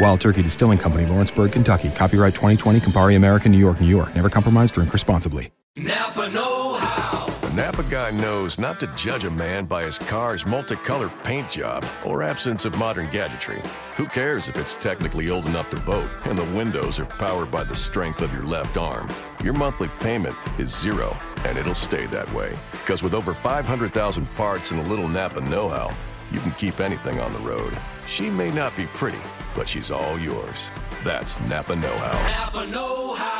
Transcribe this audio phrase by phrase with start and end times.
[0.00, 1.90] Wild Turkey Distilling Company, Lawrenceburg, Kentucky.
[1.90, 4.14] Copyright 2020, Campari American, New York, New York.
[4.14, 5.50] Never compromise, drink responsibly.
[5.76, 7.26] Napa Know How.
[7.40, 11.84] The Napa guy knows not to judge a man by his car's multicolored paint job
[12.04, 13.60] or absence of modern gadgetry.
[13.96, 17.64] Who cares if it's technically old enough to vote and the windows are powered by
[17.64, 19.08] the strength of your left arm?
[19.42, 22.56] Your monthly payment is zero, and it'll stay that way.
[22.72, 25.96] Because with over 500,000 parts and a little Napa know how,
[26.30, 27.76] you can keep anything on the road.
[28.06, 29.20] She may not be pretty,
[29.58, 30.70] but she's all yours.
[31.02, 32.44] That's Napa Know How.
[32.44, 33.37] Napa Know How.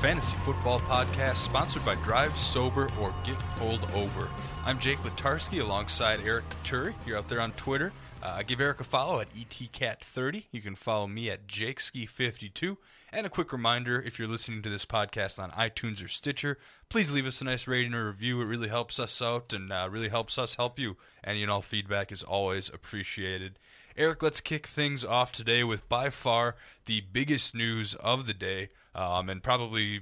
[0.00, 4.28] Fantasy Football Podcast, sponsored by Drive Sober or Get Pulled Over.
[4.64, 6.94] I'm Jake Letarski alongside Eric Turi.
[7.04, 7.92] You're out there on Twitter.
[8.22, 10.44] Uh, give Eric a follow at etcat30.
[10.52, 12.76] You can follow me at jakeski52.
[13.12, 17.10] And a quick reminder if you're listening to this podcast on iTunes or Stitcher, please
[17.10, 18.40] leave us a nice rating or review.
[18.40, 20.96] It really helps us out and uh, really helps us help you.
[21.24, 23.58] And you know, feedback is always appreciated.
[23.96, 26.54] Eric, let's kick things off today with by far
[26.84, 30.00] the biggest news of the day, um, and probably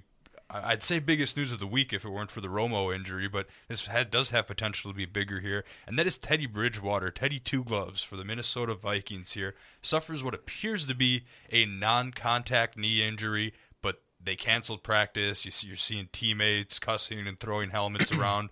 [0.49, 3.47] I'd say biggest news of the week if it weren't for the Romo injury, but
[3.69, 7.39] this has, does have potential to be bigger here, and that is Teddy Bridgewater, Teddy
[7.39, 13.07] Two Gloves for the Minnesota Vikings here, suffers what appears to be a non-contact knee
[13.07, 13.53] injury,
[13.83, 15.45] but they canceled practice.
[15.45, 18.49] You see, you're seeing teammates cussing and throwing helmets around.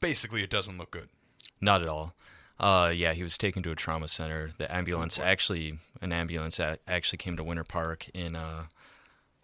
[0.00, 1.08] Basically, it doesn't look good.
[1.60, 2.14] Not at all.
[2.58, 4.50] Uh, yeah, he was taken to a trauma center.
[4.56, 8.64] The ambulance actually, an ambulance actually came to Winter Park in uh,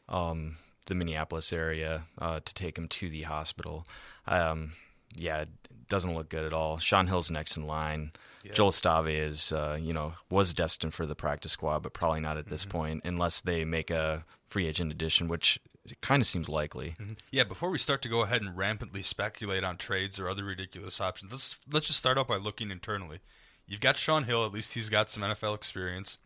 [0.08, 0.56] um,
[0.86, 3.86] the Minneapolis area uh, to take him to the hospital.
[4.26, 4.72] Um,
[5.14, 5.48] yeah, it
[5.88, 6.78] doesn't look good at all.
[6.78, 8.12] Shaun Hill's next in line.
[8.52, 12.38] Joel Stave is, uh, you know, was destined for the practice squad, but probably not
[12.38, 15.60] at this point unless they make a free agent addition, which
[16.00, 16.94] kind of seems likely.
[17.30, 21.00] Yeah, before we start to go ahead and rampantly speculate on trades or other ridiculous
[21.00, 23.18] options, let's let's just start out by looking internally.
[23.66, 26.16] You've got Shaun Hill, at least he's got some NFL experience.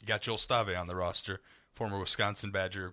[0.00, 1.40] You got Joel Stave on the roster,
[1.78, 2.92] former Wisconsin Badger.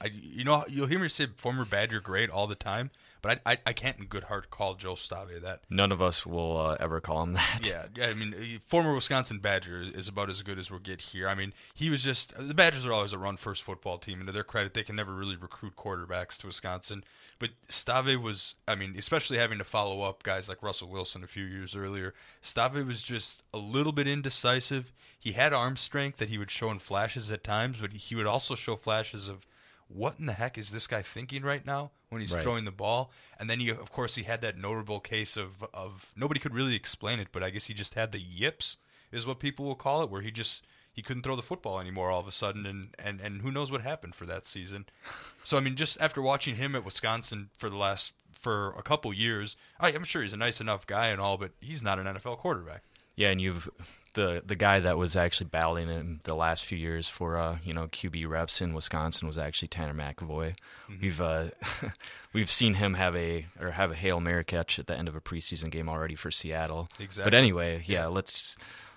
[0.00, 2.90] I, you know, you'll hear me say former Badger great all the time,
[3.24, 5.62] But I, I, I can't in good heart call Joe Stave that.
[5.70, 7.60] None of us will uh, ever call him that.
[7.66, 8.08] Yeah, yeah.
[8.08, 11.26] I mean, uh, former Wisconsin Badger is about as good as we'll get here.
[11.26, 14.26] I mean, he was just the Badgers are always a run first football team, and
[14.26, 17.02] to their credit, they can never really recruit quarterbacks to Wisconsin.
[17.38, 21.26] But Stave was, I mean, especially having to follow up guys like Russell Wilson a
[21.26, 22.12] few years earlier.
[22.42, 24.92] Stave was just a little bit indecisive.
[25.18, 28.26] He had arm strength that he would show in flashes at times, but he would
[28.26, 29.46] also show flashes of
[29.88, 32.42] what in the heck is this guy thinking right now when he's Right.
[32.42, 33.10] throwing the ball?
[33.38, 36.74] And then he, of course, he had that notable case of of nobody could really
[36.74, 38.78] explain it, but I guess he just had the yips,
[39.12, 42.10] is what people will call it, where he just he couldn't throw the football anymore
[42.10, 44.86] all of a sudden, and and and who knows what happened for that season.
[45.46, 49.12] So I mean, just after watching him at Wisconsin for the last for a couple
[49.12, 52.06] years, I, I'm sure he's a nice enough guy and all, but he's not an
[52.06, 52.82] NFL quarterback.
[53.14, 53.68] Yeah, and you've
[54.14, 57.74] the the guy that was actually battling him the last few years for uh, you
[57.74, 60.56] know QB reps in Wisconsin was actually Tanner McEvoy.
[61.00, 61.48] We've uh,
[62.32, 65.14] we've seen him have a or have a hail mary catch at the end of
[65.14, 66.88] a preseason game already for Seattle.
[66.98, 67.30] Exactly.
[67.30, 68.56] But anyway, yeah, let's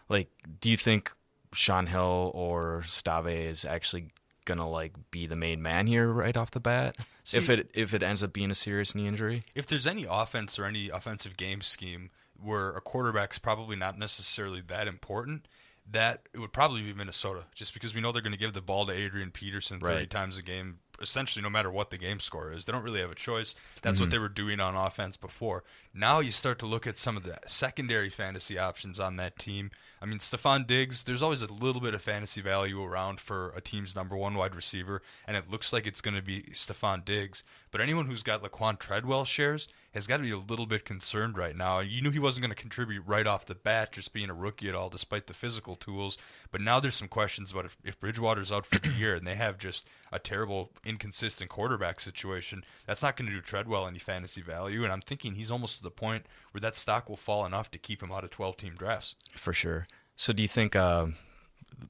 [0.10, 0.30] like.
[0.62, 1.12] Do you think
[1.54, 4.12] Shaun Hill or Stave is actually
[4.46, 6.96] gonna like be the main man here right off the bat?
[7.34, 10.58] if it if it ends up being a serious knee injury, if there's any offense
[10.58, 12.12] or any offensive game scheme
[12.42, 15.48] where a quarterback's probably not necessarily that important,
[15.90, 18.62] that it would probably be Minnesota, just because we know they're going to give the
[18.62, 20.10] ball to Adrian Peterson 30 Right.
[20.10, 22.66] times a game, essentially no matter what the game score is.
[22.66, 23.56] They don't really have a choice.
[23.82, 24.12] That's what mm-hmm.
[24.12, 25.64] they were doing on offense before.
[25.94, 29.72] Now you start to look at some of the secondary fantasy options on that team.
[30.02, 33.62] I mean, Stefon Diggs, there's always a little bit of fantasy value around for a
[33.62, 37.44] team's number one wide receiver, and it looks like it's going to be Stefon Diggs.
[37.72, 41.38] But anyone who's got Laquon Treadwell shares has got to be a little bit concerned
[41.38, 41.80] right now.
[41.80, 44.70] You knew he wasn't going to contribute right off the bat, just being a rookie
[44.70, 46.18] at all, despite the physical tools.
[46.52, 49.36] But now there's some questions about if, if Bridgewater's out for the year and they
[49.36, 54.42] have just a terrible, inconsistent quarterback situation, that's not going to do Treadwell any fantasy
[54.42, 54.84] value.
[54.84, 57.78] And I'm thinking he's almost to the point where that stock will fall enough to
[57.78, 59.16] keep him out of 12 team drafts.
[59.34, 59.88] for sure.
[60.16, 60.76] So do you think?
[60.76, 61.08] Uh,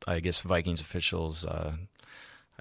[0.08, 1.46] I guess Vikings officials.
[1.46, 1.74] Uh,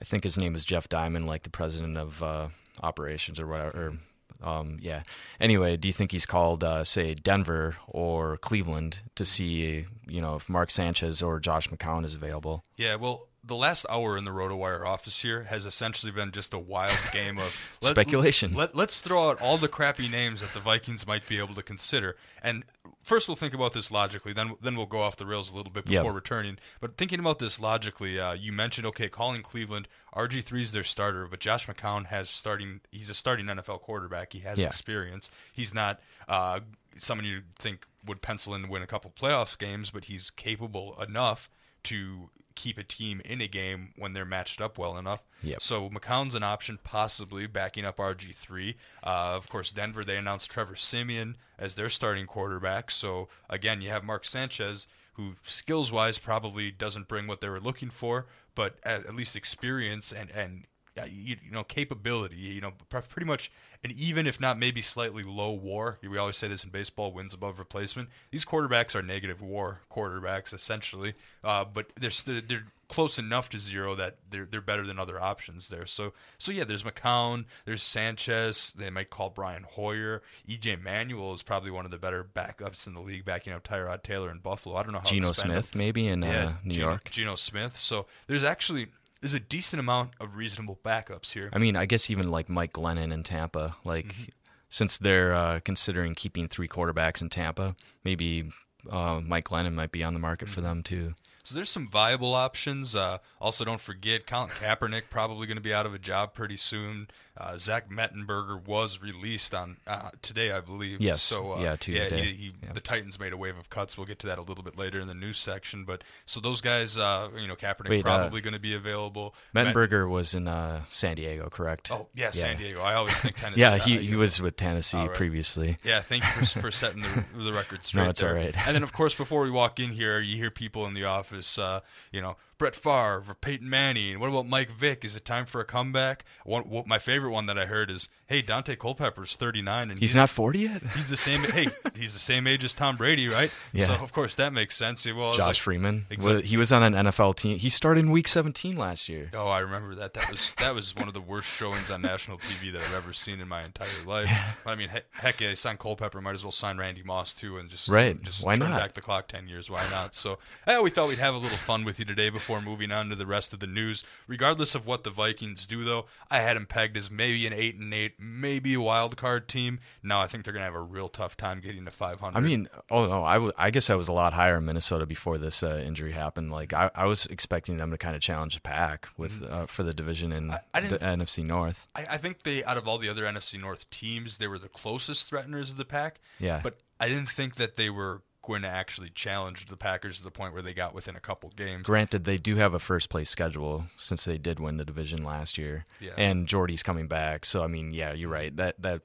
[0.00, 2.48] I think his name is Jeff Diamond, like the president of uh,
[2.82, 3.78] operations or whatever.
[3.78, 3.98] Or,
[4.42, 5.02] um, yeah.
[5.40, 10.36] Anyway, do you think he's called, uh, say, Denver or Cleveland to see, you know,
[10.36, 12.64] if Mark Sanchez or Josh McCown is available?
[12.76, 16.58] Yeah, well, the last hour in the RotoWire office here has essentially been just a
[16.58, 18.52] wild game of Speculation.
[18.54, 21.62] Let, let's throw out all the crappy names that the Vikings might be able to
[21.62, 22.16] consider.
[22.43, 22.64] And
[23.02, 24.32] first, we'll think about this logically.
[24.32, 26.02] Then, then we'll go off the rails a little bit Yep.
[26.02, 26.58] before returning.
[26.81, 29.87] But thinking about this logically, uh, you mentioned okay, calling Cleveland.
[30.14, 32.81] RG 3 is their starter, but Josh McCown has starting.
[32.90, 34.32] He's a starting NFL quarterback.
[34.32, 34.66] He has Yeah.
[34.66, 35.31] experience.
[35.52, 36.60] He's not uh,
[36.98, 41.00] someone you think would pencil in to win a couple playoffs games, but he's capable
[41.00, 41.48] enough
[41.86, 45.22] to keep a team in a game when they're matched up well enough.
[45.42, 45.62] Yep.
[45.62, 48.74] So McCown's an option, possibly backing up RG3.
[49.04, 52.90] Uh, of course, Denver, they announced Trevor Siemian as their starting quarterback.
[52.90, 57.60] So again, you have Mark Sanchez, who skills wise probably doesn't bring what they were
[57.60, 60.64] looking for, but at, at least experience and, and
[61.04, 63.50] you, you know capability you know pretty much
[63.84, 67.34] an even if not maybe slightly low war we always say this in baseball wins
[67.34, 71.14] above replacement these quarterbacks are negative war quarterbacks essentially
[71.44, 75.69] uh, but they're they're close enough to zero that they're they're better than other options
[75.69, 81.34] there so so yeah there's McCown there's Sanchez they might call Brian Hoyer EJ Manuel
[81.34, 84.38] is probably one of the better backups in the league backing up Tyrod Taylor in
[84.38, 87.10] Buffalo I don't know how Geno Smith, maybe in uh, New Geno- York.
[87.10, 87.76] Geno Smith.
[87.76, 88.88] So there's actually
[89.20, 91.50] there's a decent amount of reasonable backups here.
[91.52, 94.24] I mean, I guess even like Mike Glennon in Tampa, like Mm-hmm.
[94.69, 98.50] since they're uh, considering keeping three quarterbacks in Tampa, maybe
[98.91, 100.55] uh, Mike Glennon might be on the market Mm-hmm.
[100.55, 101.14] for them too.
[101.46, 102.96] So there's some viable options.
[102.96, 106.56] Uh, also, don't forget Colin Kaepernick probably going to be out of a job pretty
[106.56, 107.06] soon.
[107.38, 111.03] Uh, Zach Mettenberger was released on uh, today, I believe.
[111.03, 111.20] Yes.
[111.20, 112.24] So uh, Yeah, Tuesday.
[112.24, 112.72] he, he, Yeah.
[112.72, 113.98] The Titans made a wave of cuts.
[113.98, 115.84] We'll get to that a little bit later in the news section.
[115.84, 119.34] But so those guys, uh, you know, Kaepernick Wait, uh, probably going to be available.
[119.53, 121.93] Met- Mettenberger was in uh, San Diego, correct?
[121.93, 122.81] oh yeah, San Diego.
[122.81, 123.60] I always think Tennessee.
[123.60, 125.12] Yeah, he, he was with Tennessee right.
[125.12, 125.76] previously.
[125.84, 128.05] Yeah, thank you for, for setting the, the record straight.
[128.05, 128.31] no, it's there.
[128.31, 128.56] all right.
[128.67, 131.35] And then, of course, before we walk in here, you hear people in the office,
[131.58, 131.81] uh,
[132.12, 134.19] you know, Brett Favre, or Peyton Manning.
[134.19, 135.05] What about Mike Vick?
[135.05, 136.25] Is it time for a comeback?
[136.44, 140.15] One, what, my favorite one that I heard is, "Hey, Daunte Culpepper's 39, and He's
[140.15, 140.82] not 40 yet?
[140.94, 141.43] He's the same.
[141.43, 143.51] hey, he's the same age as Tom Brady, right?
[143.72, 143.84] Yeah.
[143.84, 145.05] So of course that makes sense.
[145.05, 146.06] Yeah, Well, Josh like- Freeman.
[146.10, 146.43] Exactly.
[146.46, 147.58] He was on an NFL team.
[147.58, 149.31] He started in week 17 last year.
[149.34, 150.15] Oh, I remember that.
[150.15, 153.13] That was that was one of the worst showings on national TV that I've ever
[153.13, 154.31] seen in my entire life.
[154.65, 156.20] But, I mean, heck, heck yeah, sign Culpepper.
[156.22, 158.20] Might as well sign Randy Moss too, and just Right.
[158.22, 158.81] Just Why turn not?
[158.81, 159.69] back the clock ten years.
[159.70, 160.15] Why not?
[160.15, 162.93] So, eh, we thought we'd have a little fun with you today before before moving
[162.93, 164.05] on to the rest of the news.
[164.29, 167.74] Regardless of what the Vikings do, though, I had them pegged as maybe an eight
[167.74, 169.81] and eight, maybe a wild card team.
[170.00, 172.38] Now I think they're going to have a real tough time getting to 500.
[172.38, 175.06] I mean, oh no, I, w- I guess I was a lot higher in Minnesota
[175.06, 176.53] before this uh, injury happened.
[176.53, 179.82] Like I, I was expecting them to kind of challenge the pack with uh, for
[179.82, 180.55] the division in Mm-hmm.
[180.74, 181.88] I the NFC North.
[181.96, 184.69] I, I think they, out of all the other NFC North teams, they were the
[184.69, 186.20] closest threateners of the pack.
[186.38, 186.60] Yeah.
[186.62, 190.31] But I didn't think that they were going to actually challenge the Packers to the
[190.31, 191.82] point where they got within a couple games.
[191.82, 195.58] Granted, they do have a first place schedule since they did win the division last
[195.58, 196.12] year, Yeah.
[196.17, 197.44] and Jordy's coming back.
[197.44, 198.56] So I mean, yeah, you're right.
[198.56, 199.03] That that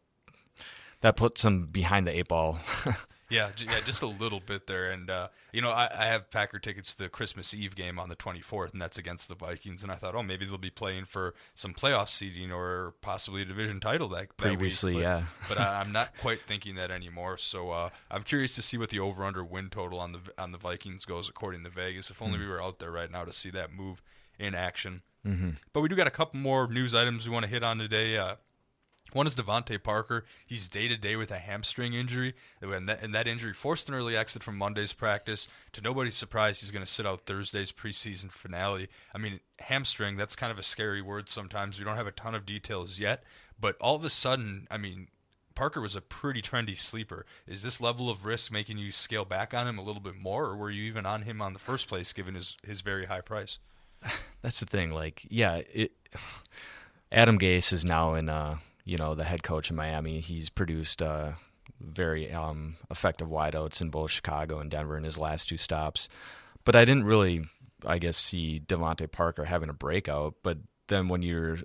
[1.01, 2.59] that puts some behind the eight ball.
[3.31, 4.91] Yeah, j- yeah, just a little bit there.
[4.91, 8.09] And uh, you know, I, I have Packer tickets to the Christmas Eve game on
[8.09, 9.83] the 24th, and that's against the Vikings.
[9.83, 13.45] And I thought, oh, maybe they'll be playing for some playoff seeding or possibly a
[13.45, 14.57] division title that, that week.
[14.59, 15.23] Previously, But- yeah.
[15.49, 17.37] but I, I'm not quite thinking that anymore.
[17.37, 20.57] So uh, I'm curious to see what the over/under win total on the on the
[20.57, 22.09] Vikings goes according to Vegas.
[22.11, 24.01] If only we were out there right now to see that move
[24.37, 25.01] in action.
[25.25, 25.51] Mm-hmm.
[25.71, 28.17] But we do got a couple more news items we want to hit on today.
[28.17, 28.35] Uh,
[29.13, 30.25] one is DeVante Parker.
[30.45, 33.95] He's day to day with a hamstring injury, and that, and that injury forced an
[33.95, 35.47] early exit from Monday's practice.
[35.73, 38.89] To nobody's surprise, he's going to sit out Thursday's preseason finale.
[39.13, 41.77] I mean, hamstring, that's kind of a scary word sometimes.
[41.77, 43.23] We don't have a ton of details yet,
[43.59, 45.07] but all of a sudden, I mean,
[45.55, 47.25] Parker was a pretty trendy sleeper.
[47.47, 50.45] Is this level of risk making you scale back on him a little bit more,
[50.45, 53.21] or were you even on him on the first place given his, his very high
[53.21, 53.59] price?
[54.41, 54.91] That's the thing.
[54.91, 55.91] Like, yeah, it.
[57.13, 60.19] Adam Gase is now in, uh, you know, the head coach in Miami.
[60.19, 61.33] He's produced uh,
[61.79, 66.09] very um, effective wideouts in both Chicago and Denver in his last two stops.
[66.63, 67.45] But I didn't really,
[67.85, 70.35] I guess, see DeVante Parker having a breakout.
[70.43, 70.57] But
[70.87, 71.57] then when you're,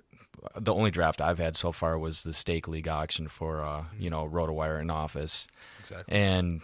[0.55, 4.09] the only draft I've had so far was the stake league auction for, uh, you
[4.09, 5.47] know, RotoWire in office.
[5.79, 6.15] Exactly.
[6.15, 6.61] And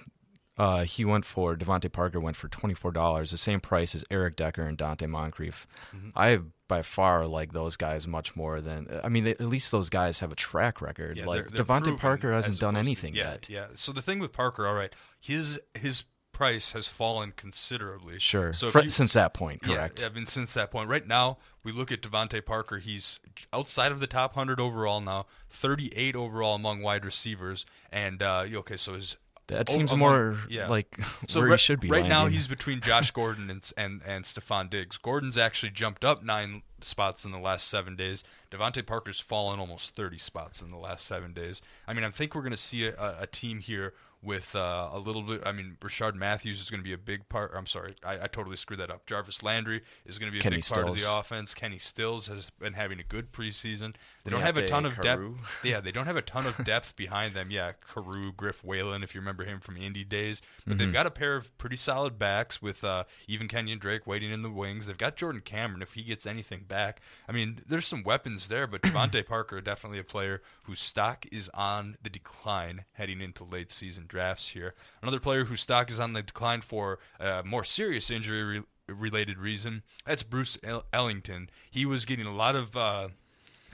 [0.58, 4.06] uh, he went for DeVante Parker went for twenty four dollars, the same price as
[4.12, 5.68] Eric Decker and Donte Moncrief.
[5.96, 6.10] Mm-hmm.
[6.16, 6.40] I
[6.74, 9.24] by far like those guys much more than I mean.
[9.26, 11.18] They, at least those guys have a track record.
[11.18, 13.50] Yeah, like they're- they're DeVante Parker hasn't done opposed to- anything yeah, yet.
[13.50, 13.66] Yeah.
[13.76, 18.18] So the thing with Parker, all right, his his price has fallen considerably.
[18.18, 18.54] Sure.
[18.54, 20.04] So Fr- you- since that point, Yeah, correct.
[20.04, 22.80] I mean, since that point, right now we look at DeVante Parker.
[22.80, 23.20] He's
[23.54, 28.46] outside of the top hundred overall now, thirty eight overall among wide receivers, and uh,
[28.52, 29.16] okay, so his
[29.48, 30.68] That oh, seems among- more yeah.
[30.68, 30.98] like
[31.28, 31.90] So where right, he should be.
[31.90, 34.98] right now, he's between Josh Gordon and and and Stefon Diggs.
[34.98, 38.24] Gordon's actually jumped up nine spots in the last seven days.
[38.52, 41.62] DeVante Parker's fallen almost thirty spots in the last seven days.
[41.88, 43.94] I mean, I think we're going to see a, a team here
[44.24, 45.42] with uh, a little bit.
[45.46, 47.52] I mean, Rashard Matthews is going to be a big part.
[47.56, 49.06] I'm sorry, I, I totally screwed that up.
[49.06, 51.54] Jarvis Landry is going to be a Kenny big part of the offense.
[51.54, 53.96] Kenny Stills has been having a good preseason.
[54.24, 55.24] They don't have a ton of depth.
[55.64, 57.52] Yeah, they don't have a ton of depth behind them.
[57.52, 60.42] Yeah, Carroo, Griff Whalen, if you remember him from Indy days.
[60.66, 64.32] But they've got a pair of pretty solid backs with uh, even Kenyan Drake waiting
[64.32, 64.88] in the wings.
[64.88, 67.02] They've got Jordan Cameron if he gets anything back.
[67.28, 71.50] I mean, there's some weapons there, but DeVante Parker definitely a player whose stock is
[71.54, 74.76] on the decline heading into late season drafts here.
[75.02, 79.40] Another player whose stock is on the decline for a more serious injury re- related
[79.40, 79.82] reason.
[80.06, 81.50] That's Bruce El- Ellington.
[81.72, 82.78] He was getting a lot of.
[82.78, 83.10] Uh,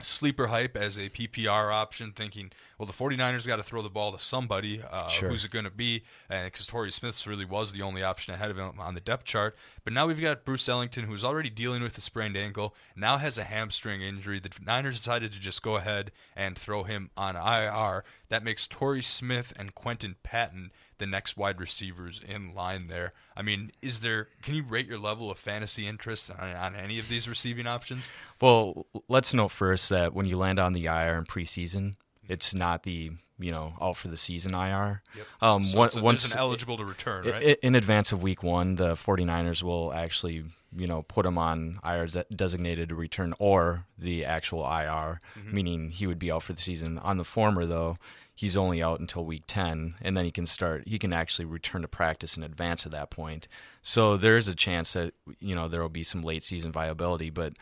[0.04, 4.12] sleeper hype as a PPR option, thinking, well, the 49ers got to throw the ball
[4.16, 4.82] to somebody.
[4.82, 5.28] Uh, Sure.
[5.28, 6.02] Who's it going to be?
[6.28, 9.56] Because Torrey Smith really was the only option ahead of him on the depth chart.
[9.84, 13.38] But now we've got Bruce Ellington, who's already dealing with a sprained ankle, now has
[13.38, 14.38] a hamstring injury.
[14.40, 18.04] The Niners decided to just go ahead and throw him on IR.
[18.28, 23.12] That makes Torrey Smith and Quinton Patton the next wide receivers in line there.
[23.36, 24.28] I mean, is there?
[24.42, 28.08] Can you rate your level of fantasy interest on, on any of these receiving options?
[28.40, 31.96] Well, let's note first that when you land on the IR in preseason,
[32.28, 35.02] it's not the you know out for the season IR.
[35.40, 37.42] Um, So one- it's, a- once an eligible to return, right?
[37.42, 40.44] i- in advance of week one, the 49ers will actually,
[40.76, 45.54] you know, put him on IR designated to return or the actual IR, Mm-hmm.
[45.54, 46.98] meaning he would be out for the season.
[46.98, 47.96] On the former, though,
[48.40, 51.82] he's only out until week 10, and then he can start, he can actually return
[51.82, 53.46] to practice in advance of that point.
[53.82, 57.30] So there is a chance that, you know, there will be some late season viability,
[57.30, 57.52] but.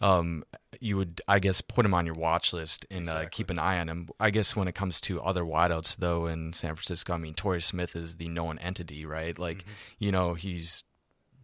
[0.00, 0.42] Um,
[0.80, 3.78] you would, I guess, put him on your watch list and uh, keep an eye
[3.78, 4.08] on him.
[4.18, 7.62] I guess when it comes to other wideouts, though, in San Francisco, I mean, Torrey
[7.62, 9.38] Smith is the known entity, right?
[9.38, 9.64] Like,
[10.00, 10.82] you know, he's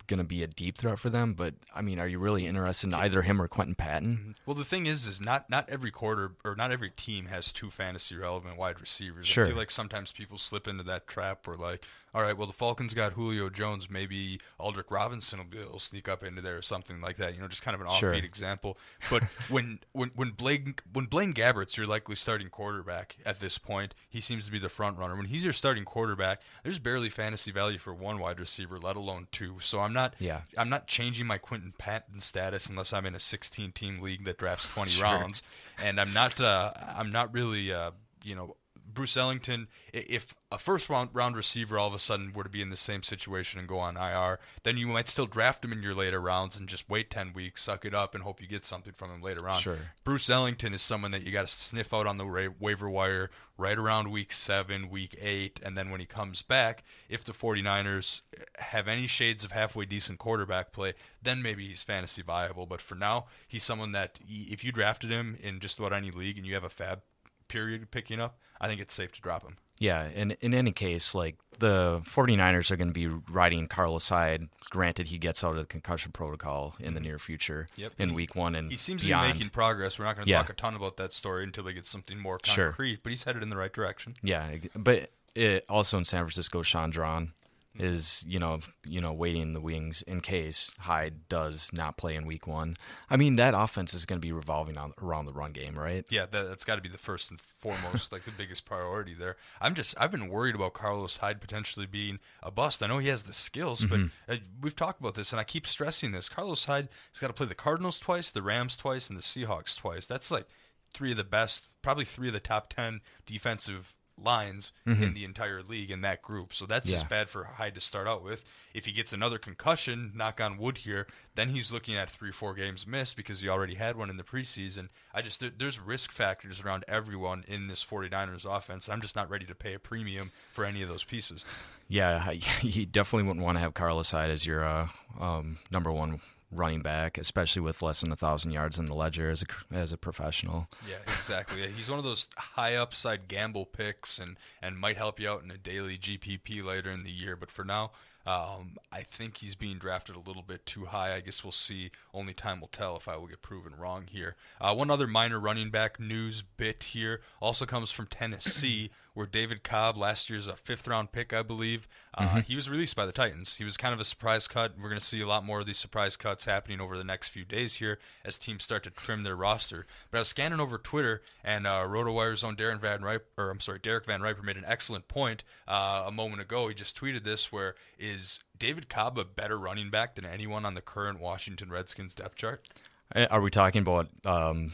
[0.09, 1.35] going to be a deep threat for them.
[1.35, 4.17] But I mean, are you really interested in either him or Quinton Patton?
[4.17, 4.31] Mm-hmm.
[4.47, 7.71] Well, the thing is, is not not every quarter or not every team has two
[7.71, 9.29] fantasy relevant wide receivers.
[9.29, 9.45] Sure.
[9.45, 11.85] I feel like sometimes people slip into that trap where like,
[12.15, 13.91] all right, well, the Falcons got Julio Jones.
[13.91, 17.35] Maybe Aldrick Robinson will be to sneak up into there or something like that.
[17.35, 18.12] You know, just kind of an offbeat Sure.
[18.15, 18.79] example.
[19.11, 23.95] But when when when Blaine when Blaine Gabbert's your likely starting quarterback at this point,
[24.09, 25.17] he seems to be the front runner.
[25.17, 29.29] When he's your starting quarterback, there's barely fantasy value for one wide receiver, let alone
[29.33, 29.57] two.
[29.61, 30.43] So I'm not Yeah.
[30.57, 34.38] I'm not changing my Quinton Patton status unless I'm in a 16 team league that
[34.38, 35.05] drafts 20 Sure.
[35.05, 35.43] rounds,
[35.83, 37.91] and I'm not uh, I'm not really uh,
[38.25, 38.57] you know.
[38.99, 42.61] Bruce Ellington, if a first round, round receiver all of a sudden were to be
[42.61, 45.85] in the same situation and go on IR, then you might still draft him in
[45.85, 48.67] your later rounds and just wait 10 weeks, suck it up, and hope you get
[48.67, 49.61] something from him later on.
[49.61, 49.78] Sure.
[50.02, 53.78] Bruce Ellington is someone that you got to sniff out on the waiver wire right
[53.78, 58.43] around week seven, week eight, and then when he comes back, if the 49ers eh,
[58.59, 62.67] have any shades of halfway decent quarterback play, then maybe he's fantasy viable.
[62.67, 66.11] But for now, he's someone that he, if you drafted him in just about any
[66.11, 67.02] league and you have a fab
[67.49, 69.57] period picking up, I think it's safe to drop him.
[69.81, 74.49] Yeah, and in any case, like the 49ers are going to be riding Carlos Hyde.
[74.71, 77.09] Granted, he gets out of the concussion protocol in the mm-hmm.
[77.11, 77.93] near future Yep.
[77.97, 79.28] in week one and He seems beyond.
[79.28, 79.99] to be making progress.
[79.99, 80.38] We're not going to Yeah.
[80.38, 82.67] talk a ton about that story until we get something more Sure.
[82.67, 84.14] concrete, but he's headed in the right direction.
[84.23, 87.33] Yeah, but it, also in San Francisco, Shaun Draughn
[87.78, 92.14] is you know you know waiting in the wings in case Hyde does not play
[92.14, 92.76] in Week One.
[93.08, 96.04] I mean that offense is going to be revolving on, around the run game, right?
[96.11, 99.37] Yeah, that, that's got to be the first and foremost, like the biggest priority there.
[99.61, 102.82] I'm just, I've been worried about Carlos Hyde potentially being a bust.
[102.82, 105.66] I know he has the skills, but uh, we've talked about this, and I keep
[105.66, 106.28] stressing this.
[106.28, 109.76] Carlos Hyde has got to play the Cardinals twice, the Rams twice, and the Seahawks
[109.76, 110.06] twice.
[110.06, 110.47] That's like
[110.92, 115.62] three of the best, probably three of the top ten defensive lines in the entire
[115.62, 116.52] league in that group.
[116.54, 118.42] So that's just bad for Hyde to start out with.
[118.75, 122.54] If he gets another concussion, knock on wood here, then he's looking at three, four
[122.54, 124.88] games missed because he already had one in the preseason.
[125.14, 128.88] I just there, there's risk factors around everyone in this 49ers offense.
[128.88, 131.44] I'm just not ready to pay a premium for any of those pieces.
[131.88, 132.30] Yeah,
[132.62, 136.20] you definitely wouldn't want to have Carlos Hyde as your uh, um, number one
[136.50, 139.93] running back, especially with less than a thousand yards in the ledger as a as
[139.93, 140.69] a professional.
[140.88, 141.71] Yeah, exactly.
[141.71, 145.50] He's one of those high upside gamble picks and, and might help you out in
[145.50, 147.37] a daily GPP later in the year.
[147.37, 147.93] But for now,
[148.28, 151.14] um, I think he's being drafted a little bit too high.
[151.14, 151.90] I guess we'll see.
[152.12, 154.37] Only time will tell if I will get proven wrong here.
[154.61, 159.65] Uh, one other minor running back news bit here also comes from Tennessee, where David
[159.65, 163.12] Cobb, last year's a fifth round pick, I believe, uh, he was released by the
[163.12, 163.57] Titans.
[163.57, 164.73] He was kind of a surprise cut.
[164.77, 167.29] We're going to see a lot more of these surprise cuts happening over the next
[167.29, 169.87] few days here as teams start to trim their roster.
[170.11, 173.61] But I was scanning over Twitter, and uh, RotoWire's own Darren Van Riper, or I'm
[173.61, 176.68] sorry, Derek Van Riper made an excellent point uh, a moment ago.
[176.68, 180.75] He just tweeted this, where is David Cobb a better running back than anyone on
[180.75, 182.68] the current Washington Redskins depth chart?
[183.14, 184.73] Uh, Are we talking about um,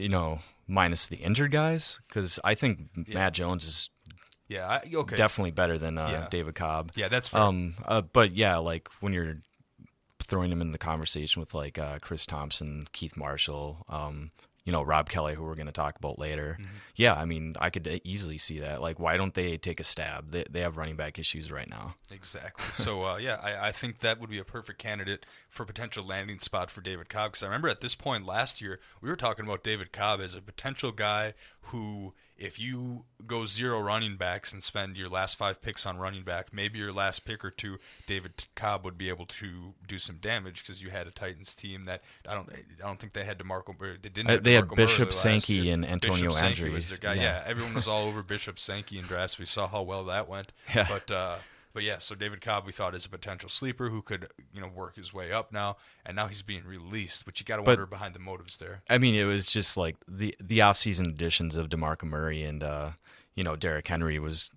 [0.00, 2.00] you know minus the injured guys?
[2.08, 3.90] Because I think Matt Jones is
[4.48, 5.16] Yeah, I, okay.
[5.16, 6.28] definitely better than uh, Yeah.
[6.30, 6.92] David Cobb.
[6.94, 7.40] Yeah, that's fair.
[7.40, 9.38] Um, uh, but yeah, like when you're
[10.22, 14.30] throwing him in the conversation with like uh, Chris Thompson, Keith Marshall, um,
[14.64, 16.56] you know Rob Kelley, who we're going to talk about later.
[16.60, 16.70] Mm-hmm.
[16.96, 18.82] Yeah, I mean, I could easily see that.
[18.82, 20.32] Like, why don't they take a stab?
[20.32, 21.94] They they have running back issues right now.
[22.10, 22.66] Exactly.
[22.74, 26.38] So uh, yeah, I, I think that would be a perfect candidate for potential landing
[26.38, 27.32] spot for David Cobb.
[27.32, 30.34] Because I remember at this point last year we were talking about David Cobb as
[30.34, 35.60] a potential guy who, if you go zero running backs and spend your last five
[35.60, 37.76] picks on running back, maybe your last pick or two,
[38.06, 41.84] David Cobb would be able to do some damage because you had a Titans team
[41.84, 43.74] that I don't I don't think they had Demarco.
[44.00, 44.30] They didn't.
[44.30, 46.74] Uh, they had Bishop Sankey and Antonio Bishop Andrews.
[46.74, 47.14] was their guy.
[47.14, 47.22] Yeah.
[47.22, 49.38] Yeah, everyone was all over Bishop Sankey and drafts.
[49.38, 50.52] We saw how well that went.
[50.74, 50.86] Yeah.
[50.88, 51.36] But uh,
[51.72, 54.68] but yeah, so David Cobb we thought is a potential sleeper who could you know
[54.68, 57.24] work his way up now, and now he's being released.
[57.24, 58.82] But you got to wonder behind the motives there.
[58.88, 62.90] I mean, it was just like the the offseason additions of Demarco Murray and uh,
[63.34, 64.50] you know Derrick Henry was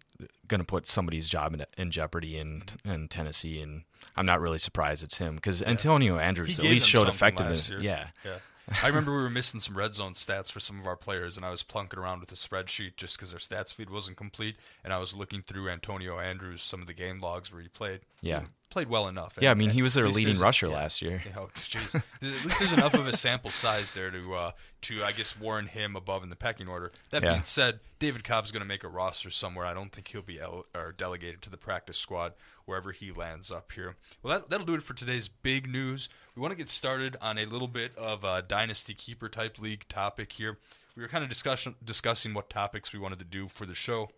[0.47, 3.83] going to put somebody's job in, in jeopardy in in Tennessee, and
[4.15, 7.69] I'm not really surprised it's him because Antonio Andrews at least showed effectiveness.
[7.79, 8.37] Yeah, Yeah.
[8.81, 11.45] I remember we were missing some red zone stats for some of our players, and
[11.45, 14.93] I was plunking around with a spreadsheet just because our stats feed wasn't complete, and
[14.93, 18.01] I was looking through Antonio Andrews, some of the game logs where he played.
[18.21, 18.43] Yeah.
[18.73, 19.35] Played well enough.
[19.39, 20.73] Yeah, I mean, he was their leading rusher yeah.
[20.73, 21.21] last year.
[21.23, 25.11] Yeah, oh, at least there's enough of a sample size there to, uh, to I
[25.11, 26.91] guess, warrant him above in the pecking order.
[27.11, 27.33] That Yeah.
[27.33, 29.67] being said, David Cobb's going to make a roster somewhere.
[29.67, 32.33] I don't think he'll be el- or delegated to the practice squad
[32.65, 33.95] wherever he lands up here.
[34.23, 36.09] Well, that, that'll do it for today's big news.
[36.35, 39.85] We want to get started on a little bit of a dynasty keeper type league
[39.87, 40.57] topic here.
[40.95, 44.09] We were kind of discussion, discussing what topics we wanted to do for the show.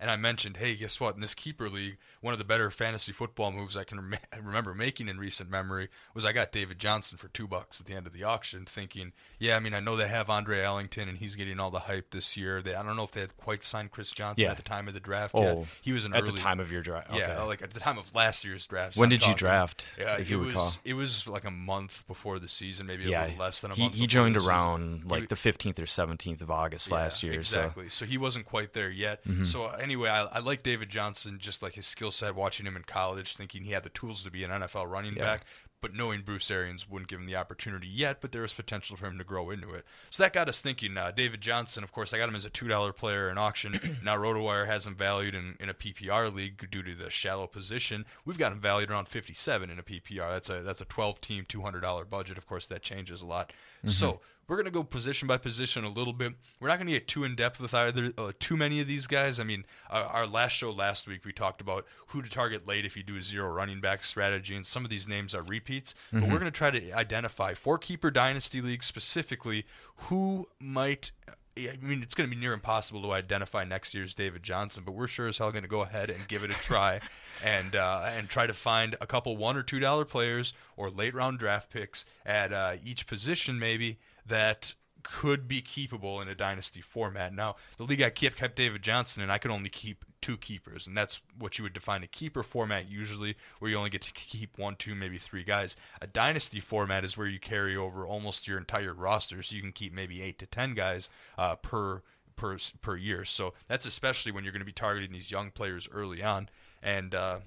[0.00, 1.14] And I mentioned, hey, guess what?
[1.14, 4.74] In this keeper league, one of the better fantasy football moves I can rem- remember
[4.74, 8.06] making in recent memory was I got David Johnson for two bucks at the end
[8.06, 11.36] of the auction, thinking, yeah, I mean, I know they have Andre Ellington and he's
[11.36, 12.62] getting all the hype this year.
[12.62, 14.50] They, I don't know if they had quite signed Chris Johnson Yeah.
[14.50, 15.66] at the time of the draft Oh, yet.
[15.82, 17.08] He was an at early, the time of your draft.
[17.14, 18.96] Yeah, like at the time of last year's draft.
[18.96, 20.72] When did you draft, Yeah, if it you was, recall?
[20.84, 23.74] It was like a month before the season, maybe a yeah, little less than a
[23.74, 23.94] he, month.
[23.94, 24.52] he joined the season.
[24.54, 27.32] around He like the 15th or 17th of August last year.
[27.32, 27.88] Exactly.
[27.88, 28.04] So.
[28.04, 29.24] he wasn't quite there yet.
[29.24, 29.46] Mhm.
[29.46, 32.82] So anyway, I, I like David Johnson, just like his skill set, watching him in
[32.82, 35.22] college, thinking he had the tools to be an NFL running Yeah.
[35.22, 35.44] back.
[35.82, 39.06] But knowing Bruce Arians wouldn't give him the opportunity yet, but there was potential for
[39.06, 39.84] him to grow into it.
[40.10, 40.96] So that got us thinking.
[40.96, 43.78] Uh, David Johnson, of course, I got him as a two dollar player in auction.
[44.02, 48.04] now RotoWire has him valued in, in a PPR league due to the shallow position.
[48.24, 50.30] We've got him valued around fifty seven in a PPR.
[50.32, 52.38] That's a that's a twelve team two hundred dollar budget.
[52.38, 53.52] Of course, that changes a lot.
[53.86, 56.34] So we're gonna go position by position a little bit.
[56.60, 59.40] We're not gonna get too in depth with either uh, too many of these guys.
[59.40, 62.84] I mean, our, our last show last week we talked about who to target late
[62.84, 65.94] if you do a zero running back strategy, and some of these names are repeats.
[66.12, 66.32] But Mhm.
[66.32, 71.10] we're gonna try to identify for keeper dynasty leagues specifically who might.
[71.58, 74.92] I mean, it's going to be near impossible to identify next year's David Johnson, but
[74.92, 77.00] we're sure as hell going to go ahead and give it a try,
[77.42, 81.14] and uh, and try to find a couple one or two dollar players or late
[81.14, 83.96] round draft picks at uh, each position, maybe
[84.28, 87.32] that could be keepable in a dynasty format.
[87.32, 90.88] Now, the league I kept kept David Johnson, and I could only keep two keepers,
[90.88, 94.12] and that's what you would define a keeper format usually, where you only get to
[94.12, 95.76] keep one, two, maybe three guys.
[96.02, 99.70] A dynasty format is where you carry over almost your entire roster, so you can
[99.70, 101.08] keep maybe eight to ten guys
[101.38, 102.02] uh, per
[102.34, 103.24] per per year.
[103.24, 106.48] So that's especially when you're going to be targeting these young players early on,
[106.82, 107.38] and uh,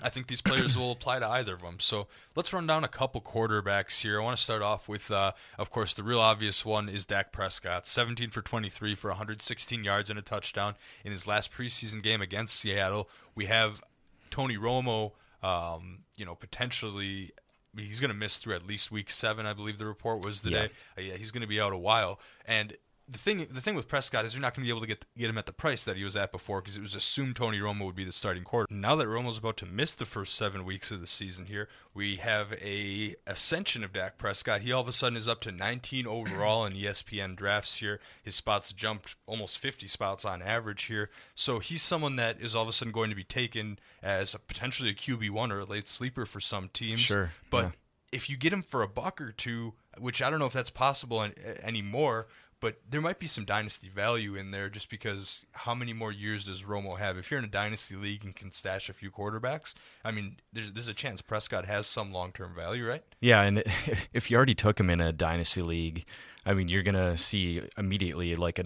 [0.00, 1.78] I think these players will apply to either of them.
[1.78, 4.20] So let's run down a couple quarterbacks here.
[4.20, 7.32] I want to start off with, uh, of course, the real obvious one is Dak
[7.32, 7.86] Prescott.
[7.86, 10.74] 17 for 23 for 116 yards and a touchdown
[11.04, 13.08] in his last preseason game against Seattle.
[13.34, 13.82] We have
[14.30, 17.32] Tony Romo, um, you know, potentially.
[17.76, 20.68] He's going to miss through at least week seven, I believe the report was today.
[20.98, 22.76] Uh, yeah, he's going to be out a while, and
[23.08, 25.04] the thing the thing with Prescott is you're not going to be able to get
[25.16, 27.58] get him at the price that he was at before because it was assumed Tony
[27.58, 28.76] Romo would be the starting quarterback.
[28.76, 32.16] Now that Romo's about to miss the first seven weeks of the season here, we
[32.16, 34.62] have a ascension of Dak Prescott.
[34.62, 38.00] He all of a sudden is up to 19 overall in ESPN drafts here.
[38.22, 41.10] His spots jumped almost 50 spots on average here.
[41.34, 44.38] So he's someone that is all of a sudden going to be taken as a,
[44.38, 47.00] potentially a QB one or a late sleeper for some teams.
[47.00, 47.70] Sure, but yeah.
[48.12, 50.70] if you get him for a buck or two, which I don't know if that's
[50.70, 51.28] possible
[51.62, 52.26] anymore,
[52.62, 56.44] but there might be some dynasty value in there just because how many more years
[56.44, 57.18] does Romo have?
[57.18, 60.72] If you're in a dynasty league and can stash a few quarterbacks, I mean, there's
[60.72, 63.02] there's a chance Prescott has some long term value, right?
[63.20, 63.64] Yeah, and
[64.12, 66.06] if you already took him in a dynasty league,
[66.46, 68.64] I mean, you're gonna see immediately like a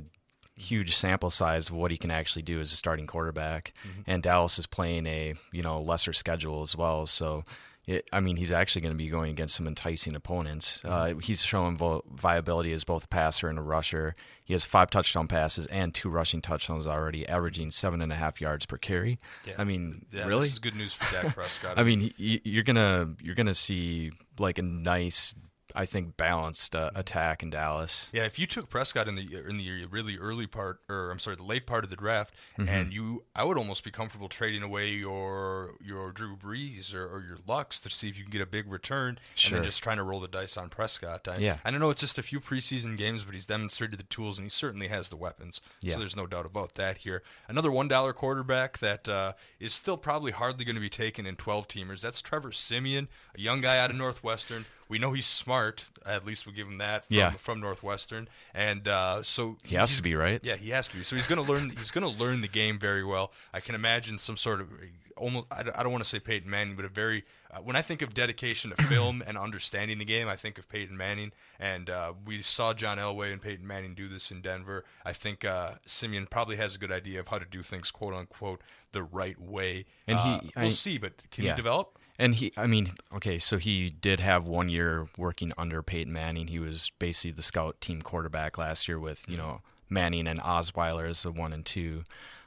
[0.57, 3.73] huge sample size of what he can actually do as a starting quarterback.
[3.83, 4.05] Mhm.
[4.07, 7.45] And Dallas is playing a you know lesser schedule as well, so.
[7.87, 10.81] It, I mean, he's actually going to be going against some enticing opponents.
[10.85, 14.17] Uh, he's showing vo- viability as both a passer and a rusher.
[14.45, 18.41] He has five touchdown passes and two rushing touchdowns already, averaging seven and a half
[18.41, 19.19] yards per carry.
[19.45, 19.55] Yeah.
[19.59, 21.75] I mean, Yeah, really, this is good news for Dak Prescott.
[21.79, 25.35] I mean, he- you're gonna you're gonna see like a nice,
[25.77, 28.09] I think, balanced uh, attack in Dallas.
[28.13, 31.37] Yeah, if you took Prescott in the in the really early part, or I'm sorry,
[31.37, 32.69] the late part of the draft, Mhm.
[32.69, 37.23] and you, I would almost be comfortable trading away your your Drew Brees or, or
[37.23, 39.59] your Lux to see if you can get a big return, and Sure.
[39.59, 41.29] then just trying to roll the dice on Prescott.
[41.29, 41.59] I, Yeah.
[41.65, 44.47] I don't know it's just a few preseason games, but he's demonstrated the tools, and
[44.47, 45.61] he certainly has the weapons.
[45.81, 45.93] Yeah.
[45.95, 47.23] So there's no doubt about that here.
[47.49, 51.37] Another one dollar quarterback that uh, is still probably hardly going to be taken in
[51.37, 52.01] 12 teamers.
[52.01, 54.65] That's Trevor Siemian, a young guy out of Northwestern.
[54.89, 55.87] We know he's smart.
[56.05, 57.31] At least we give him that from, Yeah.
[57.33, 60.41] from Northwestern, and uh, so He has to be, right?
[60.45, 61.03] Yeah, he has to be.
[61.03, 61.71] So he's going to learn.
[61.77, 63.33] He's going to learn the game very well.
[63.53, 64.69] I can imagine some sort of
[65.17, 65.47] almost.
[65.51, 67.25] I don't, I don't want to say Peyton Manning, but a very.
[67.51, 70.69] Uh, when I think of dedication to film and understanding the game, I think of
[70.69, 74.85] Peyton Manning, and uh, we saw John Elway and Peyton Manning do this in Denver.
[75.05, 78.15] I think uh, Siemian probably has a good idea of how to do things, quote
[78.15, 78.61] unquote,
[78.93, 79.87] the right way.
[80.07, 81.53] And he, Uh, we'll I- see, but can yeah.
[81.53, 81.99] he develop?
[82.19, 86.49] And he, I mean, okay, so he did have one year working under Peyton Manning.
[86.49, 91.09] He was basically the scout team quarterback last year with, you know, Manning and Osweiler
[91.09, 92.05] as the one and two.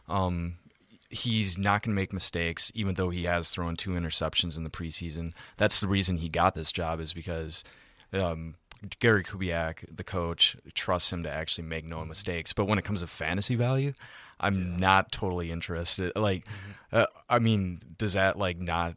[0.07, 0.55] Um,
[1.09, 4.69] he's not going to make mistakes, even though he has thrown two interceptions in the
[4.69, 5.33] preseason.
[5.57, 7.63] That's the reason he got this job, is because
[8.11, 8.55] um,
[8.99, 12.53] Gary Kubiak, the coach, trusts him to actually make no mistakes.
[12.53, 13.93] But when it comes to fantasy value,
[14.39, 16.11] I'm not totally interested.
[16.15, 16.45] Like,
[16.91, 18.95] uh, I mean, does that like not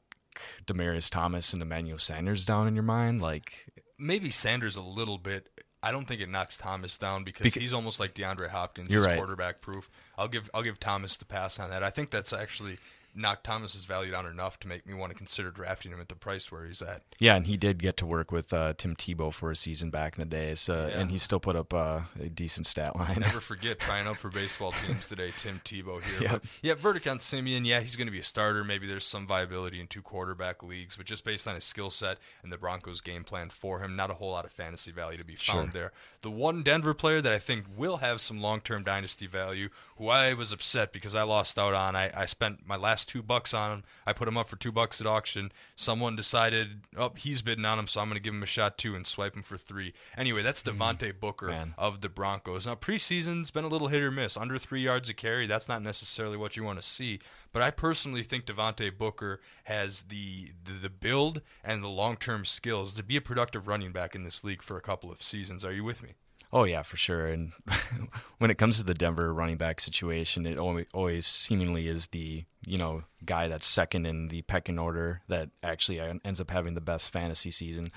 [0.67, 3.23] Demaryius Thomas and Emmanuel Sanders down in your mind?
[3.23, 3.67] Like,
[3.99, 5.49] maybe Sanders a little bit.
[5.83, 8.91] I don't think it knocks Thomas down because Beca- he's almost like DeAndre Hopkins.
[8.91, 9.17] You're he's right.
[9.17, 9.91] quarterback proof.
[10.17, 11.83] I'll give I'll give Thomas the pass on that.
[11.83, 12.79] I think that's actually
[13.15, 16.15] knocked Thomas's value down enough to make me want to consider drafting him at the
[16.15, 17.03] price where he's at.
[17.19, 20.17] Yeah, and he did get to work with uh, Tim Tebow for a season back
[20.17, 21.01] in the day, so Yeah.
[21.01, 23.19] and he still put up uh, a decent stat line.
[23.21, 26.23] Never forget trying out for baseball teams today, Tim Tebow here.
[26.23, 26.31] Yep.
[26.31, 27.65] But, yeah, verdict on Siemian.
[27.65, 28.65] Yeah, he's going to be a starter.
[28.65, 32.19] Maybe there's some viability in two quarterback leagues, but just based on his skill set
[32.43, 35.25] and the Broncos' game plan for him, not a whole lot of fantasy value to
[35.25, 35.73] be found Sure.
[35.73, 35.93] there.
[36.23, 40.33] The one Denver player that I think will have some long-term dynasty value, who I
[40.35, 41.95] was upset because I lost out on.
[41.97, 43.85] I, I spent my last two bucks on him.
[44.07, 45.53] I put him up for two bucks at auction.
[45.77, 48.79] Someone decided, oh, he's bidding on him, so I'm going to give him a shot
[48.79, 49.93] too and swipe him for three.
[50.17, 50.81] Anyway, that's mm-hmm.
[50.81, 51.75] Devontae Booker Man.
[51.79, 52.67] of the Broncos.
[52.67, 54.37] Now, preseason's been a little hit or miss.
[54.37, 57.19] Under three yards a carry, that's not necessarily what you want to see.
[57.53, 62.45] But I personally think Devontae Booker has the, the the build and the long term
[62.45, 65.65] skills to be a productive running back in this league for a couple of seasons.
[65.65, 66.15] Are you with me?
[66.53, 67.27] Oh yeah, for sure.
[67.27, 67.53] And
[68.39, 72.45] when it comes to the Denver running back situation, it always, always seemingly is the
[72.67, 76.81] you know guy that's second in the pecking order that actually ends up having the
[76.81, 77.91] best fantasy season.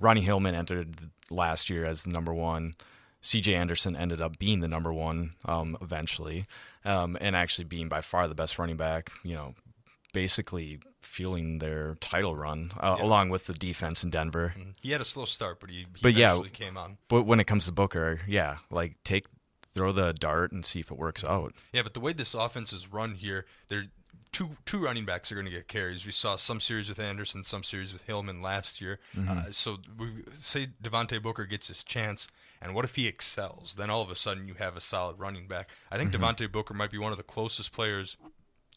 [0.00, 2.74] Ronnie Hillman entered last year as the number one.
[3.24, 3.54] C.J.
[3.54, 6.44] Anderson ended up being the number one um, eventually,
[6.84, 9.12] um, and actually being by far the best running back.
[9.22, 9.54] You know,
[10.12, 14.54] basically fueling their title run uh, along with the defense in Denver.
[14.80, 16.98] He had a slow start, but he, he But yeah, came on.
[17.08, 19.26] But when it comes to Booker, yeah, like take
[19.74, 21.54] throw the dart and see if it works out.
[21.72, 23.86] Yeah, but the way this offense is run here, there
[24.32, 26.04] two two running backs are going to get carries.
[26.04, 28.98] We saw some series with Anderson, some series with Hillman last year.
[29.28, 32.26] Uh, so we say Devontae Booker gets his chance,
[32.60, 33.74] and what if he excels?
[33.76, 35.70] Then all of a sudden you have a solid running back.
[35.90, 38.16] I think Devontae Booker might be one of the closest players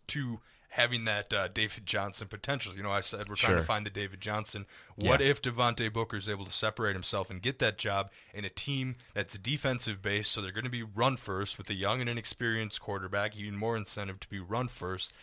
[0.08, 0.40] to
[0.76, 2.76] having that uh, David Johnson potential.
[2.76, 3.58] You know, I said we're trying Sure.
[3.62, 4.66] to find the David Johnson.
[4.96, 5.28] What Yeah.
[5.28, 8.96] if Devontae Booker is able to separate himself and get that job in a team
[9.14, 10.32] that's defensive based?
[10.34, 13.78] So they're going to be run first with a young and inexperienced quarterback, even more
[13.78, 15.14] incentive to be run first.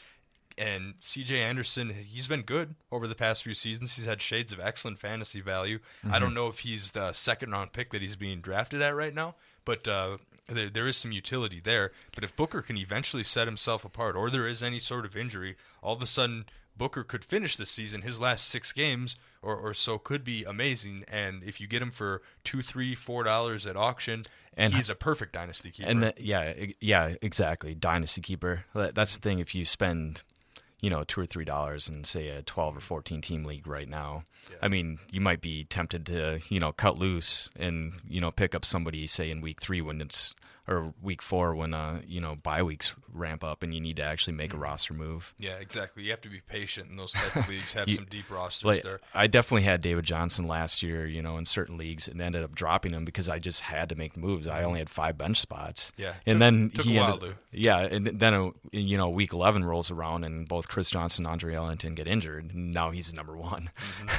[0.59, 3.95] And CJ Anderson, he's been good over the past few seasons.
[3.97, 5.79] He's had shades of excellent fantasy value.
[6.11, 9.15] I don't know if he's the second round pick that he's being drafted at right
[9.15, 9.35] now,
[9.65, 11.93] but uh, there, there is some utility there.
[12.15, 15.57] But if Booker can eventually set himself apart, or there is any sort of injury,
[15.83, 18.03] all of a sudden Booker could finish the season.
[18.03, 21.05] His last six games or, or so could be amazing.
[21.07, 24.23] And if you get him for two, three, four dollars at auction,
[24.57, 25.89] And- he's a perfect dynasty keeper.
[25.89, 27.75] And that, yeah, yeah, exactly.
[27.75, 28.65] Dynasty keeper.
[28.75, 29.39] That's the thing.
[29.39, 30.23] If you spend,
[30.83, 33.89] you know, two or three dollars in say a twelve or fourteen team league right
[33.89, 34.25] now,
[34.61, 38.55] I mean, you might be tempted to, you know, cut loose and you know pick
[38.55, 40.35] up somebody say in week three when it's
[40.69, 44.03] or week four when uh you know bye weeks ramp up and you need to
[44.03, 45.35] actually make a roster move.
[45.39, 46.03] yeah, exactly.
[46.03, 47.73] You have to be patient in those type of leagues.
[47.75, 49.01] Have You- some deep rosters Like there.
[49.13, 52.55] I definitely had David Johnson last year, you know, in certain leagues, and ended up
[52.55, 54.49] dropping him because I just had to make the moves.
[54.49, 55.93] I only had five bench spots.
[55.99, 59.65] Yeah, and took- then took he ended, yeah, and then uh, you know, week eleven
[59.65, 62.55] rolls around, and both Chris Johnson and Andre Ellington get injured.
[62.55, 63.71] Now he's number one.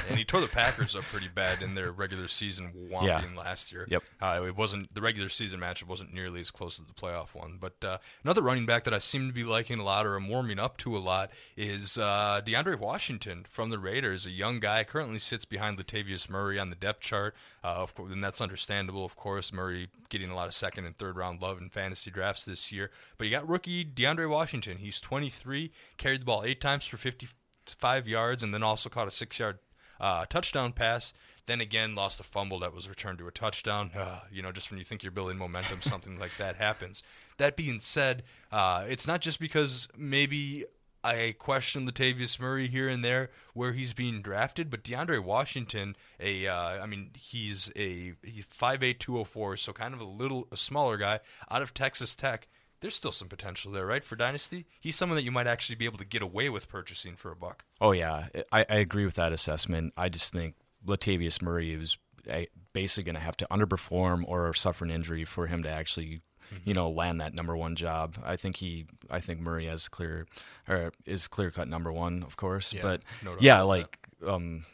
[0.08, 3.22] and he tore the Packers up pretty bad in their regular season whomping Yeah.
[3.36, 3.86] last year.
[3.90, 4.02] Yep.
[4.20, 7.58] Uh, it wasn't the regular season matchup wasn't nearly as close as the playoff one.
[7.60, 10.28] But uh, another running back that I seem to be liking a lot or I'm
[10.28, 14.84] warming up to a lot is uh, DeAndre Washington from the Raiders, a young guy
[14.84, 17.34] currently sits behind Latavius Murray on the depth chart.
[17.62, 19.04] Uh, of course, and that's understandable.
[19.04, 22.44] Of course, Murray getting a lot of second and third round love in fantasy drafts
[22.44, 22.90] this year.
[23.16, 24.78] But you got rookie DeAndre Washington.
[24.78, 29.10] He's 23, carried the ball eight times for 55 yards, and then also caught a
[29.10, 29.58] six yard
[30.04, 31.14] uh, touchdown pass.
[31.46, 33.90] Then again, lost a fumble that was returned to a touchdown.
[33.96, 37.02] Uh, you know, just when you think you're building momentum, something like that happens.
[37.38, 40.66] That being said, uh, it's not just because maybe
[41.02, 46.46] I question Latavius Murray here and there where he's being drafted, but DeAndre Washington, a
[46.46, 50.98] uh, I mean, he's a he's 5'8", 204, so kind of a little a smaller
[50.98, 52.46] guy out of Texas Tech.
[52.84, 54.66] There's still some potential there, right, for dynasty.
[54.78, 57.34] He's someone that you might actually be able to get away with purchasing for a
[57.34, 57.64] buck.
[57.80, 59.94] Oh yeah, I, I agree with that assessment.
[59.96, 60.54] I just think
[60.86, 61.96] Latavius Murray is
[62.30, 62.42] uh,
[62.74, 66.20] basically going to have to underperform or suffer an injury for him to actually,
[66.66, 68.18] you know, land that number one job.
[68.22, 70.26] I think he, I think Murray has clear,
[70.68, 72.74] or is clear cut number one, of course.
[72.74, 74.66] Yeah, but no yeah, like, um,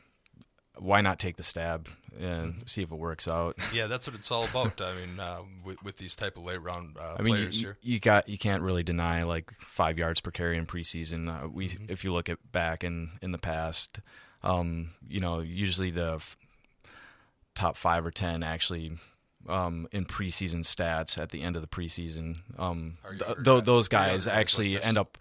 [0.77, 3.57] why not take the stab and see if it works out?
[3.73, 4.81] Yeah, that's what it's all about.
[4.81, 7.69] I mean, uh, with, with these type of late round uh, I mean, players you,
[7.69, 7.79] here.
[7.83, 11.29] you got you can't really deny like five yards per carry in preseason.
[11.29, 11.85] Uh, we, Mm-hmm.
[11.89, 14.01] if you look at back in in the past,
[14.43, 16.37] um, you know, usually the f-
[17.55, 18.93] top five or ten actually
[19.49, 22.39] um, in preseason stats at the end of the preseason.
[22.59, 25.19] Um, th- guys- those guys actually end up